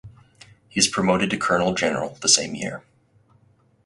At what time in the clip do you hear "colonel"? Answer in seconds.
1.37-1.75